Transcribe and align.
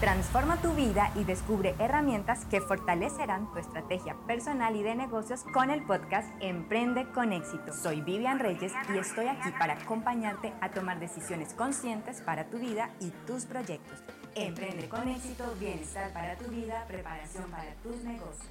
Transforma 0.00 0.56
tu 0.62 0.72
vida 0.72 1.12
y 1.14 1.24
descubre 1.24 1.74
herramientas 1.78 2.46
que 2.46 2.62
fortalecerán 2.62 3.52
tu 3.52 3.58
estrategia 3.58 4.16
personal 4.26 4.74
y 4.74 4.82
de 4.82 4.94
negocios 4.94 5.44
con 5.52 5.68
el 5.68 5.84
podcast 5.84 6.26
Emprende 6.40 7.04
con 7.12 7.34
éxito. 7.34 7.74
Soy 7.74 8.00
Vivian 8.00 8.38
Reyes 8.38 8.72
y 8.94 8.96
estoy 8.96 9.26
aquí 9.26 9.50
para 9.58 9.74
acompañarte 9.74 10.54
a 10.62 10.70
tomar 10.70 11.00
decisiones 11.00 11.52
conscientes 11.52 12.22
para 12.22 12.48
tu 12.48 12.58
vida 12.58 12.88
y 12.98 13.10
tus 13.26 13.44
proyectos. 13.44 13.98
Emprende 14.34 14.88
con 14.88 15.06
éxito, 15.06 15.44
bienestar 15.60 16.10
para 16.14 16.34
tu 16.38 16.50
vida, 16.50 16.86
preparación 16.88 17.50
para 17.50 17.74
tus 17.82 17.96
negocios. 18.02 18.48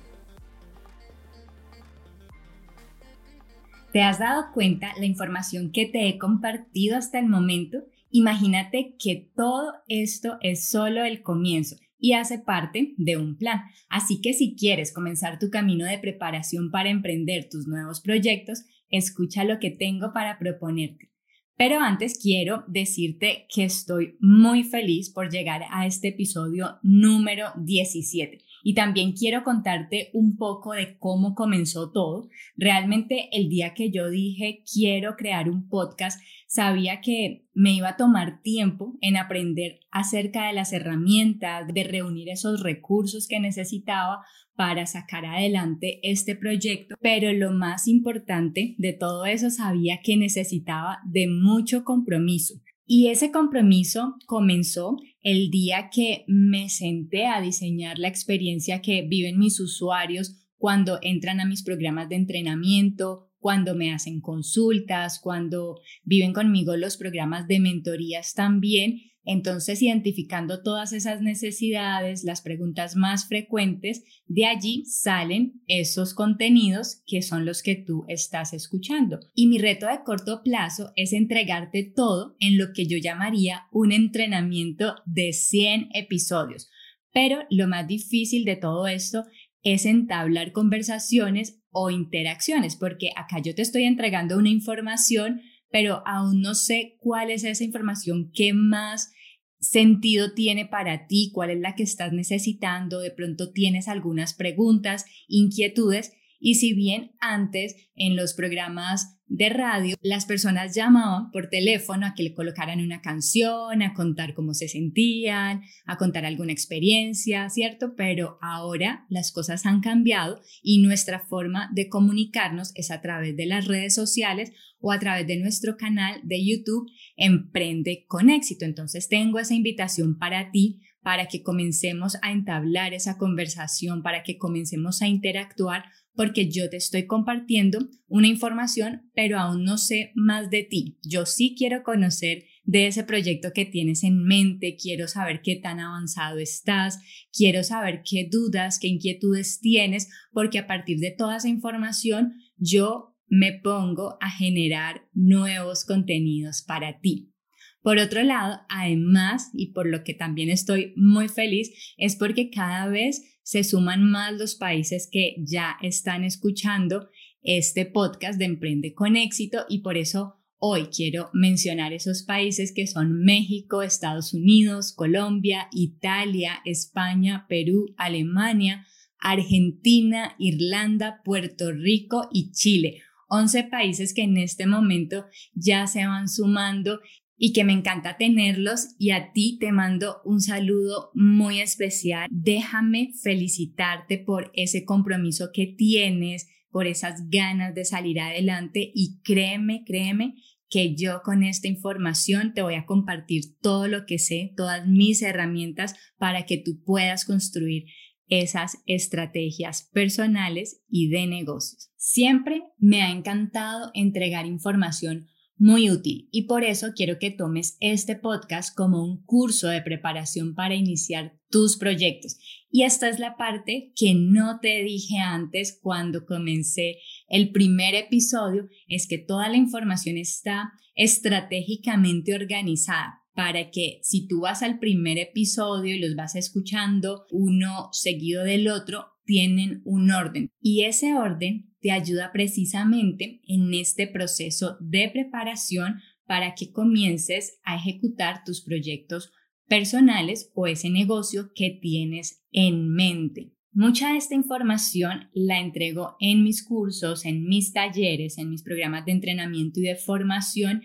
¿Te 3.92 4.04
has 4.04 4.20
dado 4.20 4.52
cuenta 4.54 4.94
la 5.00 5.06
información 5.06 5.72
que 5.72 5.88
te 5.88 6.08
he 6.08 6.20
compartido 6.20 6.96
hasta 6.96 7.18
el 7.18 7.28
momento? 7.28 7.80
Imagínate 8.12 8.96
que 8.98 9.30
todo 9.36 9.74
esto 9.88 10.38
es 10.42 10.70
solo 10.70 11.04
el 11.04 11.22
comienzo 11.22 11.76
y 12.00 12.14
hace 12.14 12.40
parte 12.40 12.94
de 12.98 13.18
un 13.18 13.38
plan. 13.38 13.62
Así 13.90 14.22
que 14.22 14.34
si 14.34 14.56
quieres 14.56 14.92
comenzar 14.94 15.38
tu 15.38 15.50
camino 15.50 15.86
de 15.86 16.00
preparación 16.00 16.72
para 16.72 16.90
emprender 16.90 17.50
tus 17.50 17.68
nuevos 17.68 18.02
proyectos, 18.02 18.64
escucha 18.90 19.44
lo 19.44 19.60
que 19.60 19.70
tengo 19.70 20.12
para 20.14 20.40
proponerte. 20.40 21.12
Pero 21.56 21.82
antes 21.82 22.18
quiero 22.18 22.64
decirte 22.68 23.46
que 23.54 23.66
estoy 23.66 24.16
muy 24.22 24.64
feliz 24.64 25.10
por 25.10 25.30
llegar 25.30 25.64
a 25.70 25.86
este 25.86 26.08
episodio 26.08 26.80
número 26.82 27.52
17 27.58 28.40
y 28.64 28.74
también 28.74 29.14
quiero 29.14 29.44
contarte 29.44 30.10
un 30.14 30.38
poco 30.38 30.74
de 30.74 30.98
cómo 30.98 31.36
comenzó 31.36 31.92
todo. 31.92 32.30
Realmente 32.56 33.30
el 33.32 33.50
día 33.50 33.74
que 33.74 33.92
yo 33.92 34.10
dije 34.10 34.64
quiero 34.72 35.16
crear 35.16 35.50
un 35.50 35.68
podcast, 35.70 36.22
sabía 36.48 37.02
que 37.02 37.46
me 37.54 37.74
iba 37.74 37.90
a 37.90 37.98
tomar 37.98 38.42
tiempo 38.42 38.98
en 39.02 39.18
aprender 39.18 39.80
acerca 39.92 40.48
de 40.48 40.54
las 40.54 40.74
herramientas, 40.74 41.68
de 41.74 41.84
reunir 41.84 42.30
esos 42.30 42.62
recursos 42.62 43.28
que 43.28 43.40
necesitaba 43.40 44.22
para 44.56 44.86
sacar 44.86 45.26
adelante 45.26 46.02
este 46.04 46.36
proyecto, 46.36 46.96
pero 47.02 47.32
lo 47.32 47.52
más 47.54 47.88
importante 47.88 48.76
de 48.78 48.92
todo 48.92 49.26
eso 49.26 49.50
sabía 49.50 50.02
que 50.04 50.18
necesitaba 50.18 51.00
de 51.06 51.30
mucho 51.30 51.86
compromiso. 51.86 52.56
Y 52.92 53.10
ese 53.10 53.30
compromiso 53.30 54.16
comenzó 54.26 54.98
el 55.22 55.52
día 55.52 55.92
que 55.94 56.24
me 56.26 56.70
senté 56.70 57.28
a 57.28 57.40
diseñar 57.40 58.00
la 58.00 58.08
experiencia 58.08 58.82
que 58.82 59.04
viven 59.04 59.38
mis 59.38 59.60
usuarios 59.60 60.38
cuando 60.58 60.98
entran 61.04 61.40
a 61.40 61.46
mis 61.46 61.62
programas 61.62 62.10
de 62.10 62.16
entrenamiento, 62.16 63.29
cuando 63.40 63.76
me 63.76 63.94
hacen 63.94 64.22
consultas, 64.22 65.20
cuando 65.20 65.80
viven 66.04 66.34
conmigo 66.34 66.76
los 66.76 66.98
programas 66.98 67.48
de 67.48 67.60
mentorías 67.60 68.34
también 68.34 69.10
entonces, 69.32 69.82
identificando 69.84 70.64
todas 70.64 70.92
esas 70.92 71.22
necesidades, 71.22 72.24
las 72.24 72.42
preguntas 72.42 72.96
más 72.96 73.28
frecuentes, 73.28 74.04
de 74.26 74.48
allí 74.48 74.86
salen 74.86 75.62
esos 75.68 76.16
contenidos 76.16 77.04
que 77.06 77.22
son 77.22 77.46
los 77.46 77.62
que 77.62 77.76
tú 77.76 78.06
estás 78.08 78.54
escuchando. 78.54 79.20
Y 79.36 79.46
mi 79.46 79.60
reto 79.60 79.86
de 79.86 80.04
corto 80.04 80.42
plazo 80.44 80.94
es 80.96 81.14
entregarte 81.14 81.84
todo 81.84 82.36
en 82.40 82.58
lo 82.58 82.74
que 82.74 82.88
yo 82.88 82.98
llamaría 82.98 83.68
un 83.72 83.92
entrenamiento 83.92 84.96
de 85.06 85.32
100 85.32 85.90
episodios. 85.94 86.70
Pero 87.14 87.44
lo 87.52 87.68
más 87.68 87.88
difícil 87.88 88.46
de 88.46 88.56
todo 88.56 88.88
esto 88.88 89.26
es 89.64 89.86
entablar 89.86 90.52
conversaciones 90.52 91.62
o 91.72 91.92
interacciones, 91.92 92.76
porque 92.76 93.12
acá 93.16 93.40
yo 93.40 93.54
te 93.54 93.62
estoy 93.62 93.84
entregando 93.84 94.38
una 94.38 94.50
información 94.50 95.42
pero 95.72 96.02
aún 96.06 96.42
no 96.42 96.56
sé 96.56 96.98
cuál 97.00 97.32
es 97.32 97.44
esa 97.44 97.64
información 97.64 98.32
que 98.34 98.54
más 98.54 99.12
sentido 99.60 100.34
tiene 100.34 100.66
para 100.66 101.08
ti, 101.08 101.32
cuál 101.34 101.52
es 101.52 101.60
la 101.60 101.76
que 101.76 101.84
estás 101.84 102.14
necesitando, 102.14 103.00
de 103.00 103.12
pronto 103.12 103.52
tienes 103.52 103.88
algunas 103.88 104.34
preguntas, 104.34 105.06
inquietudes 105.28 106.14
y 106.40 106.56
si 106.56 106.74
bien 106.74 107.12
antes 107.20 107.76
en 107.96 108.16
los 108.16 108.34
programas 108.34 109.19
de 109.30 109.50
radio, 109.50 109.96
las 110.02 110.26
personas 110.26 110.76
llamaban 110.76 111.30
por 111.32 111.50
teléfono 111.50 112.08
a 112.08 112.16
que 112.16 112.24
le 112.24 112.34
colocaran 112.34 112.82
una 112.82 113.02
canción, 113.02 113.84
a 113.84 113.94
contar 113.94 114.34
cómo 114.34 114.56
se 114.56 114.68
sentían, 114.68 115.62
a 115.86 115.98
contar 115.98 116.26
alguna 116.26 116.52
experiencia, 116.52 117.48
¿cierto? 117.50 117.94
Pero 117.96 118.40
ahora 118.42 119.06
las 119.08 119.32
cosas 119.32 119.68
han 119.68 119.82
cambiado 119.82 120.42
y 120.64 120.82
nuestra 120.82 121.20
forma 121.20 121.70
de 121.74 121.90
comunicarnos 121.90 122.72
es 122.74 122.90
a 122.90 123.02
través 123.02 123.38
de 123.38 123.46
las 123.46 123.68
redes 123.68 123.94
sociales 123.94 124.52
o 124.82 124.92
a 124.92 125.00
través 125.00 125.28
de 125.28 125.38
nuestro 125.38 125.78
canal 125.78 126.20
de 126.24 126.44
YouTube 126.46 126.90
Emprende 127.16 128.06
con 128.08 128.30
éxito. 128.30 128.66
Entonces 128.66 129.10
tengo 129.10 129.40
esa 129.40 129.54
invitación 129.54 130.18
para 130.18 130.52
ti 130.52 130.82
para 131.02 131.28
que 131.28 131.44
comencemos 131.44 132.18
a 132.22 132.32
entablar 132.32 132.94
esa 132.94 133.18
conversación, 133.18 134.04
para 134.04 134.24
que 134.24 134.38
comencemos 134.38 135.02
a 135.02 135.08
interactuar 135.08 135.86
porque 136.16 136.50
yo 136.50 136.70
te 136.70 136.78
estoy 136.78 137.08
compartiendo 137.08 137.90
una 138.08 138.28
información, 138.28 139.10
pero 139.14 139.40
aún 139.40 139.64
no 139.64 139.78
sé 139.78 140.12
más 140.16 140.50
de 140.50 140.64
ti. 140.64 140.98
Yo 141.02 141.26
sí 141.26 141.56
quiero 141.58 141.84
conocer 141.84 142.46
de 142.64 142.88
ese 142.88 143.04
proyecto 143.04 143.52
que 143.54 143.66
tienes 143.66 144.04
en 144.04 144.24
mente, 144.24 144.78
quiero 144.80 145.08
saber 145.08 145.42
qué 145.42 145.56
tan 145.56 145.80
avanzado 145.80 146.38
estás, 146.40 147.00
quiero 147.32 147.64
saber 147.64 148.02
qué 148.04 148.28
dudas, 148.30 148.80
qué 148.80 148.88
inquietudes 148.88 149.60
tienes, 149.60 150.10
porque 150.32 150.60
a 150.60 150.68
partir 150.68 151.00
de 151.00 151.12
toda 151.12 151.38
esa 151.38 151.50
información 151.50 152.34
yo 152.58 153.16
me 153.28 153.54
pongo 153.54 154.18
a 154.22 154.30
generar 154.30 155.08
nuevos 155.14 155.86
contenidos 155.86 156.62
para 156.62 157.00
ti. 157.00 157.34
Por 157.82 157.98
otro 157.98 158.24
lado, 158.24 158.60
además, 158.70 159.50
y 159.54 159.72
por 159.72 159.88
lo 159.88 160.04
que 160.04 160.14
también 160.14 160.50
estoy 160.50 160.94
muy 160.98 161.30
feliz, 161.30 161.72
es 161.98 162.16
porque 162.18 162.50
cada 162.50 162.88
vez 162.88 163.39
se 163.50 163.64
suman 163.64 164.04
más 164.04 164.34
los 164.34 164.54
países 164.54 165.10
que 165.12 165.38
ya 165.40 165.76
están 165.82 166.24
escuchando 166.24 167.10
este 167.42 167.88
podcast 167.88 168.38
de 168.38 168.46
Emprende 168.46 168.94
con 168.94 169.16
éxito 169.16 169.66
y 169.68 169.80
por 169.80 169.98
eso 169.98 170.36
hoy 170.60 170.90
quiero 170.96 171.32
mencionar 171.34 171.92
esos 171.92 172.22
países 172.22 172.72
que 172.72 172.86
son 172.86 173.24
México, 173.24 173.82
Estados 173.82 174.36
Unidos, 174.36 174.94
Colombia, 174.94 175.68
Italia, 175.72 176.60
España, 176.64 177.48
Perú, 177.50 177.88
Alemania, 177.98 178.86
Argentina, 179.18 180.36
Irlanda, 180.38 181.24
Puerto 181.26 181.72
Rico 181.72 182.30
y 182.32 182.52
Chile. 182.52 183.02
11 183.30 183.64
países 183.64 184.14
que 184.14 184.22
en 184.22 184.38
este 184.38 184.68
momento 184.68 185.26
ya 185.56 185.88
se 185.88 186.06
van 186.06 186.30
sumando 186.30 187.00
y 187.40 187.54
que 187.54 187.64
me 187.64 187.72
encanta 187.72 188.18
tenerlos 188.18 188.96
y 189.00 189.12
a 189.12 189.32
ti 189.32 189.58
te 189.60 189.72
mando 189.72 190.18
un 190.26 190.42
saludo 190.42 191.10
muy 191.14 191.62
especial. 191.62 192.28
Déjame 192.30 193.14
felicitarte 193.24 194.18
por 194.18 194.52
ese 194.54 194.84
compromiso 194.84 195.50
que 195.54 195.66
tienes, 195.66 196.50
por 196.70 196.86
esas 196.86 197.30
ganas 197.30 197.74
de 197.74 197.86
salir 197.86 198.20
adelante 198.20 198.92
y 198.94 199.22
créeme, 199.24 199.84
créeme 199.86 200.36
que 200.70 200.96
yo 200.96 201.22
con 201.24 201.44
esta 201.44 201.70
información 201.70 202.54
te 202.54 202.62
voy 202.62 202.76
a 202.76 202.86
compartir 202.86 203.58
todo 203.62 203.88
lo 203.88 204.06
que 204.06 204.20
sé, 204.20 204.52
todas 204.56 204.86
mis 204.86 205.22
herramientas 205.22 205.96
para 206.18 206.46
que 206.46 206.58
tú 206.58 206.84
puedas 206.84 207.24
construir 207.24 207.86
esas 208.28 208.78
estrategias 208.86 209.90
personales 209.94 210.84
y 210.90 211.10
de 211.10 211.26
negocios. 211.26 211.90
Siempre 211.96 212.64
me 212.78 213.02
ha 213.02 213.10
encantado 213.12 213.92
entregar 213.96 214.46
información 214.46 215.28
muy 215.60 215.92
útil 215.92 216.30
y 216.32 216.44
por 216.44 216.64
eso 216.64 216.94
quiero 216.96 217.20
que 217.20 217.32
tomes 217.32 217.78
este 217.82 218.16
podcast 218.16 218.74
como 218.74 219.04
un 219.04 219.24
curso 219.26 219.68
de 219.68 219.82
preparación 219.82 220.56
para 220.56 220.74
iniciar 220.74 221.38
tus 221.50 221.78
proyectos. 221.78 222.38
Y 222.72 222.84
esta 222.84 223.10
es 223.10 223.20
la 223.20 223.36
parte 223.36 223.92
que 223.96 224.14
no 224.16 224.60
te 224.62 224.84
dije 224.84 225.18
antes 225.18 225.78
cuando 225.82 226.26
comencé 226.26 227.00
el 227.28 227.52
primer 227.52 227.94
episodio, 227.94 228.70
es 228.88 229.08
que 229.08 229.18
toda 229.18 229.50
la 229.50 229.58
información 229.58 230.18
está 230.18 230.72
estratégicamente 230.96 232.34
organizada 232.34 233.19
para 233.40 233.72
que 233.72 234.02
si 234.04 234.28
tú 234.28 234.42
vas 234.42 234.64
al 234.64 234.80
primer 234.80 235.18
episodio 235.18 235.96
y 235.96 236.00
los 236.00 236.14
vas 236.18 236.36
escuchando 236.36 237.26
uno 237.32 237.88
seguido 237.94 238.44
del 238.44 238.68
otro, 238.68 239.14
tienen 239.24 239.82
un 239.86 240.12
orden. 240.12 240.50
Y 240.60 240.84
ese 240.84 241.14
orden 241.14 241.74
te 241.80 241.92
ayuda 241.92 242.34
precisamente 242.34 243.40
en 243.48 243.74
este 243.74 244.08
proceso 244.08 244.76
de 244.82 245.10
preparación 245.10 246.02
para 246.26 246.54
que 246.54 246.74
comiences 246.74 247.62
a 247.64 247.78
ejecutar 247.78 248.44
tus 248.44 248.62
proyectos 248.62 249.32
personales 249.70 250.52
o 250.54 250.68
ese 250.68 250.90
negocio 250.90 251.52
que 251.56 251.70
tienes 251.82 252.44
en 252.52 252.90
mente. 252.90 253.54
Mucha 253.72 254.12
de 254.12 254.18
esta 254.18 254.36
información 254.36 255.30
la 255.32 255.62
entrego 255.62 256.18
en 256.20 256.44
mis 256.44 256.62
cursos, 256.62 257.24
en 257.24 257.46
mis 257.46 257.72
talleres, 257.72 258.38
en 258.38 258.50
mis 258.50 258.64
programas 258.64 259.06
de 259.06 259.14
entrenamiento 259.14 259.80
y 259.80 259.84
de 259.84 259.96
formación, 259.96 260.82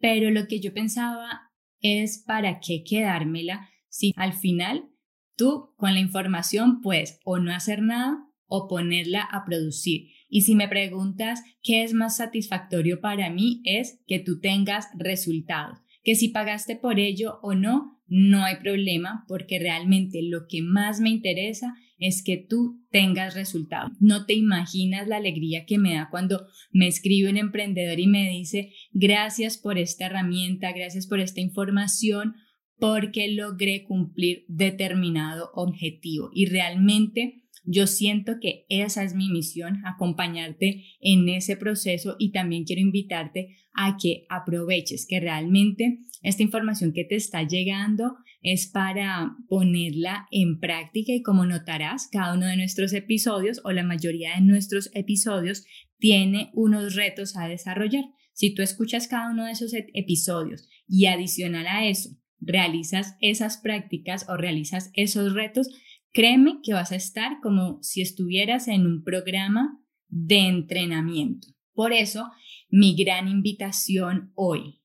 pero 0.00 0.30
lo 0.30 0.46
que 0.46 0.60
yo 0.60 0.72
pensaba 0.72 1.47
es 1.80 2.22
para 2.26 2.60
qué 2.60 2.82
quedármela 2.84 3.68
si 3.88 4.12
al 4.16 4.32
final 4.32 4.90
tú 5.36 5.74
con 5.76 5.94
la 5.94 6.00
información 6.00 6.80
puedes 6.80 7.20
o 7.24 7.38
no 7.38 7.52
hacer 7.52 7.82
nada 7.82 8.24
o 8.46 8.66
ponerla 8.66 9.22
a 9.22 9.44
producir. 9.44 10.08
Y 10.28 10.42
si 10.42 10.54
me 10.54 10.68
preguntas 10.68 11.42
qué 11.62 11.84
es 11.84 11.94
más 11.94 12.16
satisfactorio 12.16 13.00
para 13.00 13.30
mí 13.30 13.60
es 13.64 14.00
que 14.06 14.18
tú 14.18 14.40
tengas 14.40 14.88
resultados, 14.98 15.78
que 16.08 16.14
si 16.14 16.30
pagaste 16.30 16.74
por 16.74 16.98
ello 16.98 17.38
o 17.42 17.52
no, 17.52 18.00
no 18.06 18.42
hay 18.42 18.56
problema 18.62 19.26
porque 19.28 19.58
realmente 19.58 20.22
lo 20.22 20.46
que 20.48 20.62
más 20.62 21.00
me 21.00 21.10
interesa 21.10 21.74
es 21.98 22.22
que 22.24 22.38
tú 22.38 22.82
tengas 22.90 23.34
resultados. 23.34 23.92
No 24.00 24.24
te 24.24 24.32
imaginas 24.32 25.06
la 25.06 25.18
alegría 25.18 25.66
que 25.66 25.76
me 25.76 25.96
da 25.96 26.08
cuando 26.10 26.46
me 26.72 26.86
escribe 26.86 27.28
un 27.28 27.36
emprendedor 27.36 28.00
y 28.00 28.06
me 28.06 28.26
dice 28.30 28.72
gracias 28.90 29.58
por 29.58 29.76
esta 29.76 30.06
herramienta, 30.06 30.72
gracias 30.72 31.06
por 31.06 31.20
esta 31.20 31.42
información 31.42 32.36
porque 32.78 33.28
logré 33.28 33.84
cumplir 33.84 34.46
determinado 34.48 35.50
objetivo 35.52 36.30
y 36.32 36.46
realmente 36.46 37.42
yo 37.70 37.86
siento 37.86 38.40
que 38.40 38.64
esa 38.70 39.04
es 39.04 39.14
mi 39.14 39.28
misión, 39.28 39.82
acompañarte 39.84 40.84
en 41.00 41.28
ese 41.28 41.54
proceso 41.54 42.16
y 42.18 42.32
también 42.32 42.64
quiero 42.64 42.80
invitarte 42.80 43.56
a 43.74 43.98
que 44.00 44.24
aproveches 44.30 45.06
que 45.06 45.20
realmente 45.20 45.98
esta 46.22 46.42
información 46.42 46.94
que 46.94 47.04
te 47.04 47.14
está 47.14 47.42
llegando 47.42 48.16
es 48.40 48.68
para 48.68 49.36
ponerla 49.48 50.26
en 50.30 50.60
práctica 50.60 51.12
y 51.12 51.22
como 51.22 51.44
notarás, 51.44 52.08
cada 52.10 52.34
uno 52.34 52.46
de 52.46 52.56
nuestros 52.56 52.94
episodios 52.94 53.60
o 53.64 53.72
la 53.72 53.82
mayoría 53.82 54.34
de 54.36 54.40
nuestros 54.40 54.90
episodios 54.94 55.66
tiene 55.98 56.50
unos 56.54 56.94
retos 56.94 57.36
a 57.36 57.48
desarrollar. 57.48 58.04
Si 58.32 58.54
tú 58.54 58.62
escuchas 58.62 59.08
cada 59.08 59.30
uno 59.30 59.44
de 59.44 59.52
esos 59.52 59.74
episodios 59.74 60.68
y 60.86 61.04
adicional 61.04 61.66
a 61.66 61.86
eso, 61.86 62.10
realizas 62.40 63.16
esas 63.20 63.58
prácticas 63.58 64.26
o 64.28 64.36
realizas 64.38 64.90
esos 64.94 65.34
retos, 65.34 65.68
créeme 66.12 66.60
que 66.62 66.72
vas 66.72 66.92
a 66.92 66.96
estar 66.96 67.40
como 67.42 67.82
si 67.82 68.02
estuvieras 68.02 68.68
en 68.68 68.86
un 68.86 69.04
programa 69.04 69.80
de 70.08 70.40
entrenamiento. 70.46 71.48
Por 71.72 71.92
eso, 71.92 72.30
mi 72.70 72.96
gran 72.96 73.28
invitación 73.28 74.32
hoy, 74.34 74.82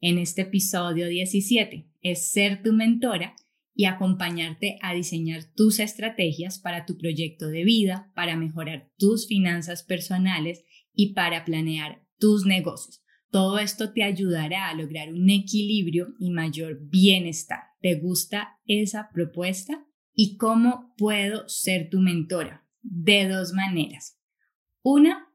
en 0.00 0.18
este 0.18 0.42
episodio 0.42 1.06
17, 1.08 1.88
es 2.02 2.30
ser 2.30 2.62
tu 2.62 2.72
mentora 2.72 3.36
y 3.74 3.86
acompañarte 3.86 4.78
a 4.82 4.94
diseñar 4.94 5.44
tus 5.54 5.80
estrategias 5.80 6.58
para 6.58 6.86
tu 6.86 6.96
proyecto 6.96 7.48
de 7.48 7.64
vida, 7.64 8.12
para 8.14 8.36
mejorar 8.36 8.90
tus 8.98 9.26
finanzas 9.26 9.82
personales 9.82 10.64
y 10.92 11.12
para 11.12 11.44
planear 11.44 12.06
tus 12.18 12.46
negocios. 12.46 13.02
Todo 13.30 13.58
esto 13.58 13.92
te 13.92 14.04
ayudará 14.04 14.68
a 14.68 14.74
lograr 14.74 15.12
un 15.12 15.28
equilibrio 15.28 16.14
y 16.20 16.30
mayor 16.30 16.78
bienestar. 16.88 17.60
¿Te 17.80 17.96
gusta 17.96 18.60
esa 18.64 19.10
propuesta? 19.12 19.84
¿Y 20.14 20.36
cómo 20.36 20.94
puedo 20.96 21.48
ser 21.48 21.90
tu 21.90 21.98
mentora? 21.98 22.66
De 22.82 23.28
dos 23.28 23.52
maneras. 23.52 24.18
Una, 24.82 25.26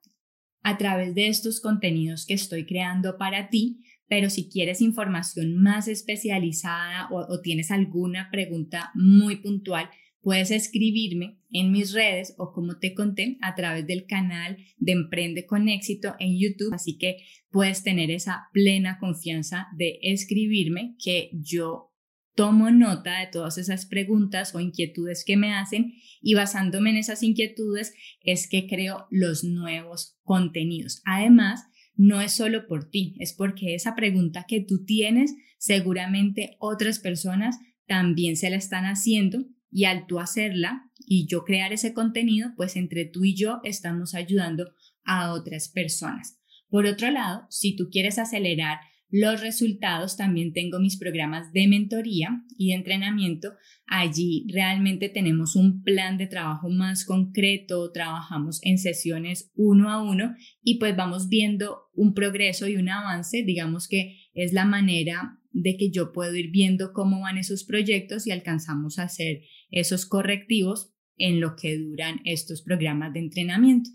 a 0.62 0.78
través 0.78 1.16
de 1.16 1.28
estos 1.28 1.60
contenidos 1.60 2.26
que 2.26 2.34
estoy 2.34 2.66
creando 2.66 3.18
para 3.18 3.50
ti, 3.50 3.84
pero 4.08 4.30
si 4.30 4.50
quieres 4.50 4.81
información 4.81 5.62
más 5.62 5.88
especializada 5.88 7.10
o, 7.12 7.42
tienes 7.42 7.72
alguna 7.72 8.30
pregunta 8.31 8.92
muy 8.96 9.38
puntual, 9.38 9.90
Puedes 10.22 10.52
escribirme 10.52 11.40
en 11.50 11.72
mis 11.72 11.94
redes 11.94 12.36
o 12.38 12.52
como 12.52 12.78
te 12.78 12.94
conté 12.94 13.38
a 13.42 13.56
través 13.56 13.88
del 13.88 14.06
canal 14.06 14.58
de 14.78 14.92
Emprende 14.92 15.46
con 15.46 15.70
éxito 15.70 16.16
en 16.20 16.38
YouTube, 16.38 16.74
así 16.74 16.98
que 16.98 17.18
puedes 17.50 17.84
tener 17.84 18.12
esa 18.12 18.50
plena 18.52 18.98
confianza 19.00 19.68
de 19.78 19.98
escribirme 20.02 20.96
que 21.02 21.30
yo 21.34 21.88
tomo 22.39 22.71
nota 22.71 23.19
de 23.19 23.27
todas 23.27 23.57
esas 23.57 23.86
preguntas 23.86 24.56
o 24.56 24.62
inquietudes 24.62 25.25
que 25.25 25.36
me 25.36 25.53
hacen 25.53 25.95
y 26.21 26.36
basándome 26.36 26.91
en 26.91 26.95
esas 26.95 27.21
inquietudes 27.21 27.94
es 28.21 28.47
que 28.47 28.65
creo 28.65 29.07
los 29.12 29.44
nuevos 29.44 30.18
contenidos. 30.24 31.01
Además, 31.03 31.65
no 31.95 32.21
es 32.21 32.31
solo 32.31 32.65
por 32.65 32.89
ti, 32.89 33.18
es 33.19 33.33
porque 33.33 33.75
esa 33.75 33.94
pregunta 33.94 34.45
que 34.47 34.62
tú 34.62 34.86
tienes, 34.86 35.36
seguramente 35.57 36.56
otras 36.59 37.00
personas 37.00 37.57
también 37.88 38.38
se 38.38 38.50
la 38.50 38.56
están 38.56 38.86
haciendo 38.86 39.44
y 39.69 39.83
al 39.83 40.07
tú 40.07 40.21
hacerla 40.21 40.89
y 40.97 41.27
yo 41.27 41.44
crear 41.44 41.74
ese 41.74 41.94
contenido, 41.94 42.53
pues 42.56 42.77
entre 42.77 43.03
tú 43.03 43.25
y 43.25 43.36
yo 43.36 43.59
estamos 43.65 44.15
ayudando 44.15 44.71
a 45.03 45.33
otras 45.33 45.68
personas. 45.68 46.39
Por 46.69 46.86
otro 46.86 47.12
lado, 47.12 47.47
si 47.50 47.75
tú 47.75 47.89
quieres 47.91 48.18
acelerar 48.18 48.80
los 49.10 49.42
resultados, 49.42 50.18
también 50.18 50.54
tengo 50.54 50.80
mis 50.80 50.98
programas 50.98 51.52
de 51.52 51.68
mentoría 51.68 52.44
y 52.58 52.70
de 52.70 52.76
entrenamiento. 52.76 53.54
Allí 53.88 54.46
realmente 54.54 55.10
tenemos 55.10 55.56
un 55.56 55.82
plan 55.82 56.18
de 56.18 56.28
trabajo 56.28 56.70
más 56.70 57.06
concreto, 57.06 57.92
trabajamos 57.92 58.60
en 58.64 58.78
sesiones 58.78 59.52
uno 59.56 59.90
a 59.90 60.02
uno 60.04 60.36
y 60.62 60.78
pues 60.78 60.96
vamos 60.96 61.28
viendo 61.28 61.90
un 61.94 62.14
progreso 62.14 62.68
y 62.68 62.76
un 62.76 62.90
avance, 62.90 63.44
digamos 63.44 63.88
que 63.88 64.18
es 64.34 64.54
la 64.54 64.66
manera 64.66 65.40
de 65.52 65.76
que 65.78 65.90
yo 65.90 66.12
puedo 66.12 66.36
ir 66.36 66.52
viendo 66.52 66.94
cómo 66.94 67.22
van 67.22 67.38
esos 67.38 67.64
proyectos 67.64 68.28
y 68.28 68.32
alcanzamos 68.32 69.00
a 69.00 69.04
hacer 69.04 69.42
esos 69.72 70.06
correctivos 70.06 70.94
en 71.18 71.40
lo 71.40 71.56
que 71.56 71.78
duran 71.78 72.22
estos 72.24 72.62
programas 72.62 73.14
de 73.14 73.20
entrenamiento. 73.20 73.90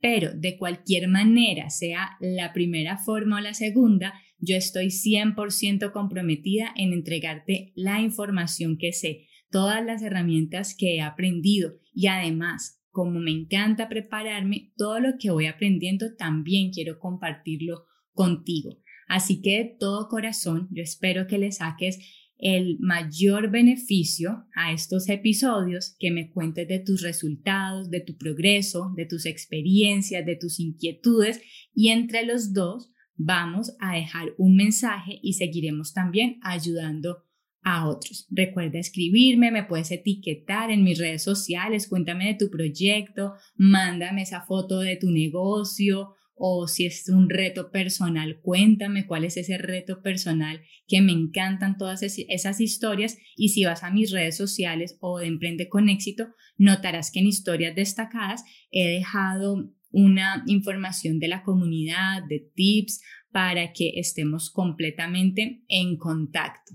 Pero 0.00 0.32
de 0.34 0.58
cualquier 0.58 1.08
manera, 1.08 1.70
sea 1.70 2.16
la 2.20 2.52
primera 2.52 2.98
forma 2.98 3.38
o 3.38 3.40
la 3.40 3.54
segunda, 3.54 4.12
yo 4.38 4.56
estoy 4.56 4.86
100% 4.86 5.92
comprometida 5.92 6.72
en 6.76 6.92
entregarte 6.92 7.72
la 7.74 8.00
información 8.00 8.76
que 8.78 8.92
sé, 8.92 9.28
todas 9.50 9.84
las 9.84 10.02
herramientas 10.02 10.74
que 10.76 10.96
he 10.96 11.00
aprendido 11.00 11.74
y 11.92 12.08
además, 12.08 12.82
como 12.90 13.20
me 13.20 13.30
encanta 13.30 13.88
prepararme, 13.88 14.72
todo 14.76 15.00
lo 15.00 15.12
que 15.18 15.30
voy 15.30 15.46
aprendiendo 15.46 16.14
también 16.16 16.70
quiero 16.70 16.98
compartirlo 16.98 17.84
contigo. 18.12 18.78
Así 19.08 19.42
que 19.42 19.58
de 19.58 19.76
todo 19.78 20.08
corazón, 20.08 20.68
yo 20.70 20.82
espero 20.82 21.26
que 21.26 21.38
le 21.38 21.52
saques 21.52 21.98
el 22.36 22.78
mayor 22.80 23.50
beneficio 23.50 24.46
a 24.54 24.72
estos 24.72 25.08
episodios, 25.08 25.96
que 25.98 26.10
me 26.10 26.30
cuentes 26.30 26.66
de 26.68 26.80
tus 26.80 27.02
resultados, 27.02 27.90
de 27.90 28.00
tu 28.00 28.16
progreso, 28.16 28.92
de 28.96 29.06
tus 29.06 29.26
experiencias, 29.26 30.26
de 30.26 30.36
tus 30.36 30.58
inquietudes 30.58 31.40
y 31.74 31.90
entre 31.90 32.26
los 32.26 32.52
dos 32.52 32.90
vamos 33.16 33.76
a 33.80 33.94
dejar 33.94 34.34
un 34.38 34.56
mensaje 34.56 35.18
y 35.22 35.34
seguiremos 35.34 35.92
también 35.92 36.38
ayudando 36.42 37.24
a 37.62 37.88
otros. 37.88 38.26
Recuerda 38.30 38.78
escribirme, 38.78 39.50
me 39.50 39.64
puedes 39.64 39.90
etiquetar 39.90 40.70
en 40.70 40.84
mis 40.84 40.98
redes 40.98 41.22
sociales, 41.22 41.88
cuéntame 41.88 42.26
de 42.26 42.34
tu 42.34 42.50
proyecto, 42.50 43.34
mándame 43.56 44.22
esa 44.22 44.42
foto 44.42 44.80
de 44.80 44.96
tu 44.96 45.10
negocio 45.10 46.14
o 46.36 46.66
si 46.66 46.84
es 46.86 47.08
un 47.08 47.30
reto 47.30 47.70
personal, 47.70 48.40
cuéntame 48.42 49.06
cuál 49.06 49.24
es 49.24 49.36
ese 49.36 49.56
reto 49.56 50.02
personal, 50.02 50.62
que 50.86 51.00
me 51.00 51.12
encantan 51.12 51.78
todas 51.78 52.02
esas 52.02 52.60
historias 52.60 53.16
y 53.36 53.50
si 53.50 53.64
vas 53.64 53.82
a 53.84 53.90
mis 53.90 54.10
redes 54.10 54.36
sociales 54.36 54.98
o 55.00 55.18
de 55.18 55.26
Emprende 55.26 55.68
con 55.68 55.88
éxito, 55.88 56.26
notarás 56.56 57.10
que 57.10 57.20
en 57.20 57.28
historias 57.28 57.74
destacadas 57.74 58.44
he 58.70 58.86
dejado 58.88 59.72
una 59.94 60.42
información 60.46 61.20
de 61.20 61.28
la 61.28 61.42
comunidad, 61.42 62.24
de 62.28 62.50
tips, 62.54 63.00
para 63.32 63.72
que 63.72 63.92
estemos 63.96 64.50
completamente 64.50 65.62
en 65.68 65.96
contacto. 65.96 66.74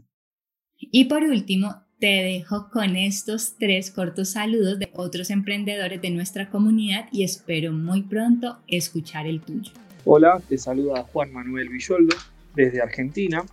Y 0.77 1.05
por 1.05 1.23
último, 1.23 1.75
te 1.99 2.07
dejo 2.07 2.69
con 2.71 2.95
estos 2.95 3.55
tres 3.59 3.91
cortos 3.91 4.31
saludos 4.31 4.79
de 4.79 4.89
otros 4.93 5.29
emprendedores 5.29 6.01
de 6.01 6.11
nuestra 6.11 6.49
comunidad 6.49 7.09
y 7.11 7.23
espero 7.23 7.73
muy 7.73 8.03
pronto 8.03 8.59
escuchar 8.67 9.27
el 9.27 9.41
tuyo. 9.41 9.73
Hola, 10.05 10.41
te 10.47 10.57
saluda 10.57 11.03
Juan 11.03 11.33
Manuel 11.33 11.67
Villoldo 11.67 12.15
desde 12.55 12.81
Argentina 12.81 13.43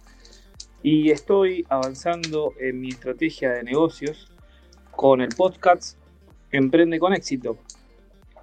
y 0.82 1.10
estoy 1.10 1.66
avanzando 1.68 2.54
en 2.60 2.80
mi 2.80 2.90
estrategia 2.90 3.50
de 3.50 3.64
negocios 3.64 4.28
con 4.92 5.20
el 5.20 5.30
podcast 5.30 5.98
Emprende 6.52 7.00
con 7.00 7.12
éxito. 7.12 7.58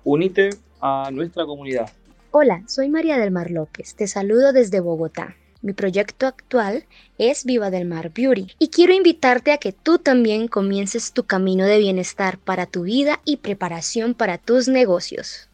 Unite 0.03 0.49
a 0.83 1.09
nuestra 1.11 1.45
comunidad. 1.45 1.89
Hola, 2.31 2.61
soy 2.67 2.89
María 2.89 3.17
del 3.17 3.31
Mar 3.31 3.51
López. 3.51 3.95
Te 3.95 4.05
saludo 4.05 4.51
desde 4.51 4.81
Bogotá. 4.81 5.37
Mi 5.61 5.71
proyecto 5.71 6.27
actual 6.27 6.83
es 7.17 7.45
Viva 7.45 7.69
del 7.69 7.87
Mar 7.87 8.11
Beauty 8.13 8.47
y 8.59 8.67
quiero 8.67 8.91
invitarte 8.91 9.53
a 9.53 9.59
que 9.59 9.71
tú 9.71 9.97
también 9.97 10.49
comiences 10.49 11.13
tu 11.13 11.23
camino 11.23 11.63
de 11.63 11.77
bienestar 11.77 12.37
para 12.37 12.65
tu 12.65 12.83
vida 12.83 13.21
y 13.23 13.37
preparación 13.37 14.13
para 14.13 14.37
tus 14.37 14.67
negocios. 14.67 15.49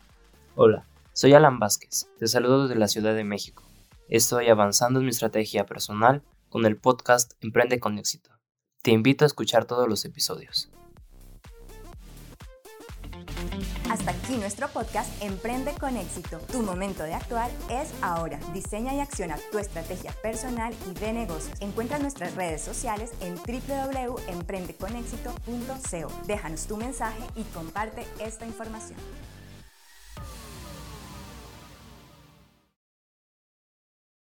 Hola, 0.55 0.87
soy 1.13 1.33
Alan 1.33 1.59
Vázquez. 1.59 2.07
Te 2.17 2.27
saludo 2.27 2.67
desde 2.67 2.79
la 2.79 2.87
Ciudad 2.87 3.13
de 3.13 3.23
México. 3.23 3.63
Estoy 4.07 4.47
avanzando 4.47 4.99
en 4.99 5.05
mi 5.05 5.11
estrategia 5.11 5.67
personal 5.67 6.23
con 6.49 6.65
el 6.65 6.75
podcast 6.75 7.33
Emprende 7.39 7.79
con 7.79 7.99
éxito. 7.99 8.31
Te 8.81 8.89
invito 8.89 9.25
a 9.25 9.27
escuchar 9.27 9.65
todos 9.65 9.87
los 9.87 10.05
episodios. 10.05 10.71
Aquí 14.09 14.35
nuestro 14.37 14.67
podcast 14.69 15.09
Emprende 15.21 15.75
con 15.79 15.95
éxito. 15.95 16.39
Tu 16.51 16.63
momento 16.63 17.03
de 17.03 17.13
actuar 17.13 17.51
es 17.69 17.93
ahora. 18.01 18.39
Diseña 18.55 18.95
y 18.95 19.01
acciona 19.01 19.37
tu 19.51 19.59
estrategia 19.59 20.11
personal 20.23 20.73
y 20.89 20.95
de 20.99 21.13
negocios. 21.13 21.55
Encuentra 21.61 21.99
nuestras 21.99 22.33
redes 22.33 22.63
sociales 22.63 23.11
en 23.21 23.35
www.emprendeconexito.co. 23.35 26.25
Déjanos 26.25 26.65
tu 26.65 26.77
mensaje 26.77 27.21
y 27.35 27.43
comparte 27.43 28.03
esta 28.19 28.47
información. 28.47 28.97